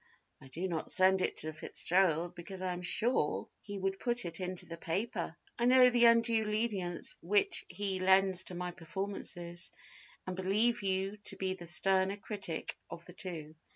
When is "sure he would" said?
2.81-3.99